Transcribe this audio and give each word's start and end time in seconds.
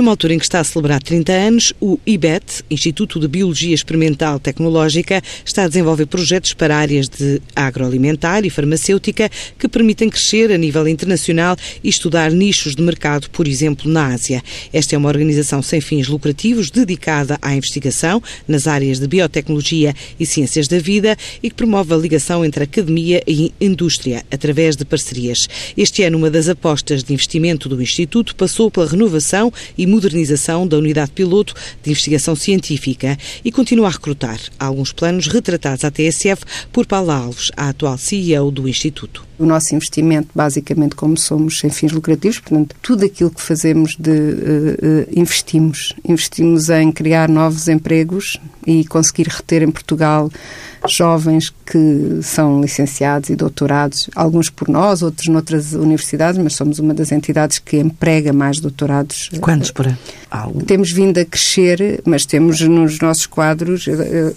Numa 0.00 0.12
altura 0.12 0.32
em 0.32 0.38
que 0.38 0.46
está 0.46 0.60
a 0.60 0.64
celebrar 0.64 1.02
30 1.02 1.30
anos, 1.30 1.74
o 1.78 2.00
IBET, 2.06 2.64
Instituto 2.70 3.20
de 3.20 3.28
Biologia 3.28 3.74
Experimental 3.74 4.40
Tecnológica, 4.40 5.22
está 5.44 5.64
a 5.64 5.68
desenvolver 5.68 6.06
projetos 6.06 6.54
para 6.54 6.74
áreas 6.74 7.06
de 7.06 7.38
agroalimentar 7.54 8.46
e 8.46 8.48
farmacêutica 8.48 9.30
que 9.58 9.68
permitem 9.68 10.08
crescer 10.08 10.50
a 10.52 10.56
nível 10.56 10.88
internacional 10.88 11.54
e 11.84 11.90
estudar 11.90 12.30
nichos 12.30 12.74
de 12.74 12.80
mercado, 12.80 13.28
por 13.28 13.46
exemplo, 13.46 13.92
na 13.92 14.06
Ásia. 14.06 14.42
Esta 14.72 14.94
é 14.94 14.98
uma 14.98 15.10
organização 15.10 15.60
sem 15.60 15.82
fins 15.82 16.08
lucrativos 16.08 16.70
dedicada 16.70 17.38
à 17.42 17.54
investigação 17.54 18.22
nas 18.48 18.66
áreas 18.66 18.98
de 18.98 19.06
biotecnologia 19.06 19.94
e 20.18 20.24
ciências 20.24 20.66
da 20.66 20.78
vida 20.78 21.14
e 21.42 21.50
que 21.50 21.56
promove 21.56 21.92
a 21.92 21.98
ligação 21.98 22.42
entre 22.42 22.64
academia 22.64 23.22
e 23.26 23.52
indústria 23.60 24.24
através 24.30 24.76
de 24.76 24.86
parcerias. 24.86 25.46
Este 25.76 26.02
ano, 26.04 26.16
uma 26.16 26.30
das 26.30 26.48
apostas 26.48 27.04
de 27.04 27.12
investimento 27.12 27.68
do 27.68 27.82
Instituto 27.82 28.34
passou 28.34 28.70
pela 28.70 28.86
renovação 28.86 29.52
e 29.76 29.89
modernização 29.90 30.66
da 30.66 30.78
unidade 30.78 31.10
piloto 31.10 31.54
de 31.82 31.90
investigação 31.90 32.36
científica 32.36 33.18
e 33.44 33.50
continua 33.50 33.88
a 33.88 33.90
recrutar. 33.90 34.38
Alguns 34.58 34.92
planos 34.92 35.26
retratados 35.26 35.84
à 35.84 35.90
TSF 35.90 36.44
por 36.72 36.86
Paula 36.86 37.14
Alves, 37.14 37.50
a 37.56 37.68
atual 37.68 37.98
CEO 37.98 38.50
do 38.50 38.68
Instituto. 38.68 39.28
O 39.38 39.46
nosso 39.46 39.74
investimento, 39.74 40.28
basicamente, 40.34 40.94
como 40.94 41.16
somos 41.16 41.58
sem 41.58 41.70
fins 41.70 41.92
lucrativos, 41.92 42.38
portanto, 42.40 42.76
tudo 42.82 43.06
aquilo 43.06 43.30
que 43.30 43.40
fazemos 43.40 43.96
de 43.98 44.10
uh, 44.10 44.14
uh, 44.14 45.18
investimos. 45.18 45.94
Investimos 46.04 46.68
em 46.68 46.92
criar 46.92 47.26
novos 47.26 47.66
empregos 47.66 48.38
e 48.66 48.84
conseguir 48.84 49.28
reter 49.28 49.62
em 49.62 49.70
Portugal 49.70 50.30
jovens 50.88 51.52
que 51.64 52.20
são 52.22 52.60
licenciados 52.60 53.30
e 53.30 53.36
doutorados, 53.36 54.08
alguns 54.14 54.50
por 54.50 54.68
nós, 54.68 55.02
outros 55.02 55.28
noutras 55.28 55.72
universidades, 55.72 56.42
mas 56.42 56.54
somos 56.54 56.78
uma 56.78 56.94
das 56.94 57.12
entidades 57.12 57.58
que 57.58 57.78
emprega 57.78 58.32
mais 58.32 58.60
doutorados. 58.60 59.30
Quantos 59.40 59.70
por 59.80 59.86
ano? 59.86 60.62
Temos 60.66 60.92
vindo 60.92 61.18
a 61.18 61.24
crescer, 61.24 62.02
mas 62.04 62.26
temos 62.26 62.60
nos 62.60 62.98
nossos 63.00 63.26
quadros 63.26 63.86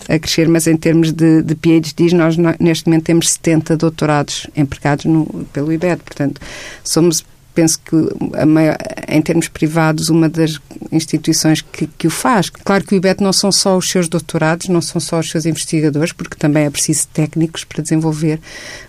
a 0.08 0.18
crescer, 0.18 0.48
mas 0.48 0.68
em 0.68 0.78
termos 0.78 1.12
de, 1.12 1.42
de 1.42 1.56
PhDs, 1.56 2.14
nós 2.14 2.38
neste 2.60 2.88
momento 2.88 3.04
temos 3.04 3.30
70 3.32 3.76
doutorados 3.78 4.48
empregados 4.56 5.06
no, 5.06 5.26
pelo 5.52 5.72
IBED, 5.72 6.02
portanto, 6.04 6.42
somos 6.84 7.26
penso 7.54 7.80
que 7.80 8.46
maior, 8.46 8.78
em 9.08 9.22
termos 9.22 9.48
privados 9.48 10.10
uma 10.10 10.28
das 10.28 10.60
instituições 10.94 11.62
que, 11.62 11.88
que, 11.88 12.08
o 12.08 12.10
faz. 12.10 12.50
Claro 12.50 12.84
que 12.84 12.94
o 12.94 12.98
IBET 12.98 13.22
não 13.22 13.34
são 13.34 13.52
só 13.52 13.78
os 13.78 13.90
seus 13.90 14.08
doutorados, 14.08 14.70
não 14.70 14.82
são 14.82 15.02
só 15.02 15.20
os 15.20 15.30
seus 15.30 15.46
investigadores, 15.46 16.12
porque 16.12 16.36
também 16.36 16.66
é 16.66 16.70
preciso 16.70 17.08
técnicos 17.14 17.64
para 17.64 17.82
desenvolver, 17.82 18.40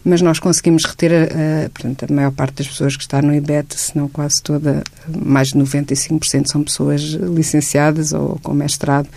mas 0.04 0.20
nós 0.20 0.38
conseguimos 0.38 0.84
reter 0.84 1.12
a, 1.12 1.66
a, 1.66 1.70
portanto, 1.70 2.06
a 2.10 2.14
maior 2.14 2.32
parte 2.32 2.56
das 2.56 2.68
pessoas 2.68 2.96
que 2.96 3.02
está 3.02 3.22
no 3.22 3.34
IBET, 3.34 3.78
se 3.78 3.96
não 3.96 4.08
quase 4.08 4.42
toda, 4.42 4.82
mais 5.08 5.48
de 5.48 5.54
95% 5.58 6.46
são 6.46 6.62
pessoas 6.62 7.00
licenciadas 7.02 8.12
ou 8.12 8.38
com 8.42 8.52
mestrado 8.52 9.08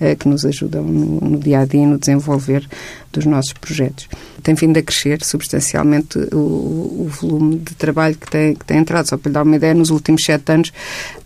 eh, 0.00 0.14
que 0.16 0.28
nos 0.28 0.44
ajudam 0.44 0.82
no, 0.82 1.20
no 1.20 1.38
dia 1.38 1.60
a 1.60 1.64
dia 1.64 1.86
no 1.86 1.98
desenvolver 1.98 2.68
dos 3.12 3.24
nossos 3.26 3.52
projetos. 3.52 4.08
Tem 4.42 4.54
vindo 4.54 4.76
a 4.76 4.82
crescer 4.82 5.24
substancialmente 5.24 6.18
o, 6.32 7.06
o 7.06 7.10
volume 7.20 7.58
de 7.58 7.74
trabalho 7.74 8.16
que 8.16 8.28
tem, 8.28 8.54
que 8.54 8.64
tem 8.64 8.78
entrado. 8.78 9.08
Só 9.08 9.16
para 9.16 9.30
lhe 9.30 9.34
dar 9.34 9.42
uma 9.44 9.56
ideia, 9.56 9.72
nos 9.72 9.90
últimos 9.90 10.24
sete 10.24 10.52
anos, 10.52 10.72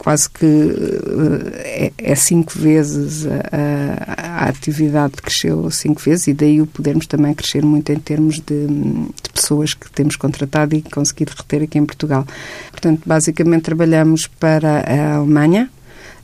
quase 0.09 0.31
que 0.31 0.47
eh, 0.47 1.92
é, 1.98 2.12
é 2.12 2.14
cinco 2.14 2.59
vezes 2.59 3.27
a, 3.27 3.28
a, 3.53 4.45
a, 4.47 4.48
atividade 4.48 5.17
cresceu 5.17 5.70
cinco 5.70 6.00
vezes 6.00 6.28
e 6.28 6.33
daí 6.33 6.62
o 6.62 6.67
podermos 6.67 7.06
também 7.06 7.34
crescer 7.34 7.62
muito 7.62 7.92
em 7.92 7.98
termos 7.98 8.37
de, 8.37 8.67
de 8.67 9.31
pessoas 9.34 9.75
que 9.75 9.91
temos 9.91 10.17
contratado 10.17 10.75
e 10.75 10.81
conseguido 10.81 11.34
reter 11.37 11.62
aqui 11.62 11.77
em 11.77 11.84
Portugal. 11.84 12.27
Portanto, 12.70 13.03
basicamente 13.05 13.65
trabalhamos 13.65 14.27
para 14.27 14.78
a 14.81 15.17
Alemanha, 15.17 15.69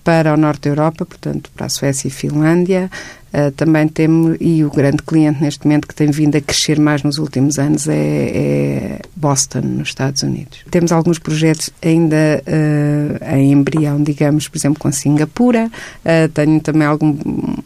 para 0.03 0.33
o 0.33 0.37
norte 0.39 0.63
da 0.63 0.71
Europa, 0.71 1.05
portanto, 1.05 1.51
para 1.55 1.67
a 1.67 1.69
Suécia 1.69 2.09
e 2.09 2.11
Finlândia, 2.11 2.91
Uh, 3.35 3.51
também 3.51 3.89
temos, 3.89 4.37
e 4.41 4.65
o 4.65 4.71
grande 4.71 5.03
cliente 5.03 5.43
neste 5.43 5.67
momento 5.67 5.89
que 5.89 5.95
tem 5.95 6.09
vindo 6.09 6.37
a 6.37 6.41
crescer 6.41 6.79
mais 6.79 7.03
nos 7.03 7.19
últimos 7.19 7.59
anos 7.59 7.89
é, 7.89 7.97
é 7.97 9.01
Boston, 9.17 9.63
nos 9.63 9.89
Estados 9.89 10.23
Unidos. 10.23 10.61
Temos 10.71 10.93
alguns 10.93 11.19
projetos 11.19 11.71
ainda 11.83 12.41
uh, 12.47 13.35
em 13.35 13.51
embrião, 13.51 14.01
digamos, 14.01 14.47
por 14.47 14.57
exemplo, 14.57 14.79
com 14.79 14.93
Singapura, 14.93 15.67
uh, 15.67 16.29
tenho 16.29 16.61
também 16.61 16.87
algum 16.87 17.17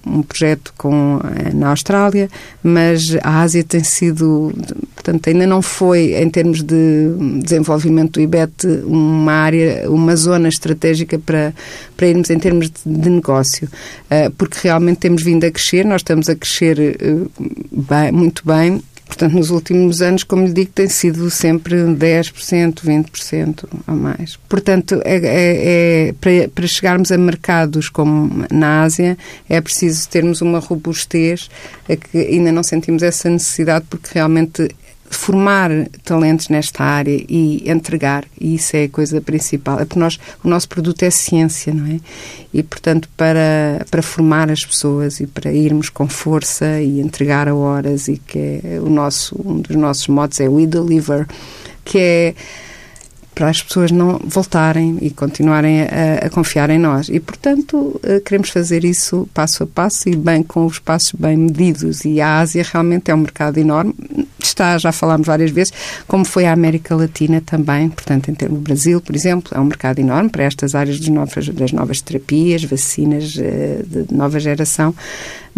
um 0.06 0.22
projeto 0.22 0.72
com, 0.78 1.20
na 1.54 1.68
Austrália, 1.68 2.30
mas 2.62 3.16
a 3.22 3.40
Ásia 3.40 3.62
tem 3.62 3.84
sido, 3.84 4.52
portanto, 5.08 5.28
ainda 5.28 5.46
não 5.46 5.62
foi, 5.62 6.14
em 6.14 6.28
termos 6.28 6.62
de 6.62 7.08
desenvolvimento 7.42 8.14
do 8.14 8.20
IBET, 8.20 8.66
uma 8.84 9.32
área, 9.32 9.90
uma 9.90 10.14
zona 10.14 10.48
estratégica 10.48 11.18
para, 11.18 11.54
para 11.96 12.06
irmos 12.06 12.28
em 12.28 12.38
termos 12.38 12.70
de, 12.70 12.80
de 12.84 13.08
negócio, 13.08 13.68
porque 14.36 14.58
realmente 14.62 14.98
temos 14.98 15.22
vindo 15.22 15.44
a 15.44 15.50
crescer, 15.50 15.84
nós 15.84 16.02
estamos 16.02 16.28
a 16.28 16.34
crescer 16.34 16.98
uh, 17.00 17.30
bem, 17.72 18.12
muito 18.12 18.42
bem. 18.44 18.82
Portanto, 19.06 19.32
nos 19.32 19.48
últimos 19.48 20.02
anos, 20.02 20.22
como 20.22 20.46
lhe 20.46 20.52
digo, 20.52 20.70
tem 20.70 20.86
sido 20.86 21.30
sempre 21.30 21.76
10%, 21.76 22.82
20% 22.84 23.64
a 23.86 23.94
mais. 23.94 24.36
Portanto, 24.46 25.00
é, 25.02 25.16
é, 25.16 26.08
é, 26.08 26.14
para, 26.20 26.48
para 26.54 26.66
chegarmos 26.66 27.10
a 27.10 27.16
mercados 27.16 27.88
como 27.88 28.44
na 28.50 28.82
Ásia, 28.82 29.16
é 29.48 29.58
preciso 29.62 30.06
termos 30.10 30.42
uma 30.42 30.58
robustez 30.58 31.48
que 32.12 32.18
ainda 32.18 32.52
não 32.52 32.62
sentimos 32.62 33.02
essa 33.02 33.30
necessidade, 33.30 33.86
porque 33.88 34.10
realmente 34.12 34.68
formar 35.10 35.70
talentos 36.04 36.48
nesta 36.48 36.84
área 36.84 37.24
e 37.28 37.68
entregar, 37.70 38.24
e 38.40 38.54
isso 38.54 38.76
é 38.76 38.84
a 38.84 38.88
coisa 38.88 39.20
principal. 39.20 39.80
É 39.80 39.84
porque 39.84 39.98
nós, 39.98 40.18
o 40.44 40.48
nosso 40.48 40.68
produto 40.68 41.02
é 41.02 41.10
ciência, 41.10 41.72
não 41.72 41.86
é? 41.86 42.00
E, 42.52 42.62
portanto, 42.62 43.08
para, 43.16 43.86
para 43.90 44.02
formar 44.02 44.50
as 44.50 44.64
pessoas 44.64 45.20
e 45.20 45.26
para 45.26 45.52
irmos 45.52 45.88
com 45.88 46.08
força 46.08 46.80
e 46.80 47.00
entregar 47.00 47.48
a 47.48 47.54
horas, 47.54 48.08
e 48.08 48.18
que 48.18 48.60
é 48.62 48.80
o 48.80 48.88
nosso, 48.88 49.36
um 49.44 49.60
dos 49.60 49.76
nossos 49.76 50.08
modos 50.08 50.40
é 50.40 50.48
We 50.48 50.66
Deliver, 50.66 51.26
que 51.84 51.98
é 51.98 52.34
para 53.38 53.50
as 53.50 53.62
pessoas 53.62 53.92
não 53.92 54.20
voltarem 54.24 54.98
e 55.00 55.10
continuarem 55.10 55.82
a, 55.82 56.26
a, 56.26 56.30
confiar 56.30 56.70
em 56.70 56.78
nós. 56.78 57.08
E, 57.08 57.20
portanto, 57.20 58.00
eh, 58.02 58.18
queremos 58.18 58.50
fazer 58.50 58.84
isso 58.84 59.28
passo 59.32 59.62
a 59.62 59.66
passo 59.66 60.08
e 60.08 60.16
bem 60.16 60.42
com 60.42 60.66
os 60.66 60.80
passos 60.80 61.12
bem 61.12 61.36
medidos. 61.36 62.04
E 62.04 62.20
a 62.20 62.40
Ásia 62.40 62.66
realmente 62.68 63.12
é 63.12 63.14
um 63.14 63.18
mercado 63.18 63.58
enorme 63.58 63.94
está, 64.48 64.76
já 64.78 64.92
falámos 64.92 65.26
várias 65.26 65.50
vezes, 65.50 65.72
como 66.06 66.24
foi 66.24 66.46
a 66.46 66.52
América 66.52 66.94
Latina 66.94 67.40
também, 67.40 67.88
portanto, 67.88 68.30
em 68.30 68.34
termos 68.34 68.58
do 68.58 68.62
Brasil, 68.64 69.00
por 69.00 69.14
exemplo, 69.14 69.56
é 69.56 69.60
um 69.60 69.64
mercado 69.64 69.98
enorme 69.98 70.30
para 70.30 70.44
estas 70.44 70.74
áreas 70.74 71.00
novas, 71.08 71.48
das 71.48 71.72
novas 71.72 72.00
terapias, 72.00 72.64
vacinas 72.64 73.36
eh, 73.38 73.82
de 73.86 74.14
nova 74.14 74.38
geração, 74.40 74.94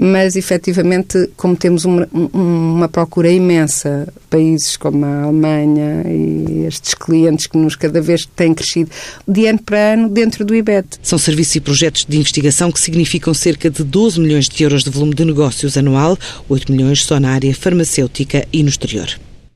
mas 0.02 0.34
efetivamente, 0.34 1.28
como 1.36 1.54
temos 1.54 1.84
uma, 1.84 2.08
uma 2.32 2.88
procura 2.88 3.30
imensa, 3.30 4.08
países 4.30 4.74
como 4.78 5.04
a 5.04 5.24
Alemanha 5.24 6.04
e 6.06 6.64
estes 6.66 6.94
clientes 6.94 7.46
que 7.46 7.58
nos 7.58 7.76
cada 7.76 8.00
vez 8.00 8.24
têm 8.34 8.54
crescido 8.54 8.90
de 9.28 9.46
ano 9.46 9.60
para 9.62 9.92
ano 9.92 10.08
dentro 10.08 10.42
do 10.42 10.54
IBET. 10.54 10.86
São 11.02 11.18
serviços 11.18 11.56
e 11.56 11.60
projetos 11.60 12.06
de 12.08 12.16
investigação 12.16 12.72
que 12.72 12.80
significam 12.80 13.34
cerca 13.34 13.68
de 13.68 13.84
12 13.84 14.18
milhões 14.18 14.48
de 14.48 14.64
euros 14.64 14.84
de 14.84 14.88
volume 14.88 15.14
de 15.14 15.24
negócios 15.26 15.76
anual, 15.76 16.18
8 16.48 16.72
milhões 16.72 17.04
só 17.04 17.20
na 17.20 17.32
área 17.32 17.54
farmacêutica 17.54 18.48
e 18.50 18.62
no 18.62 18.70
exterior. 18.70 19.20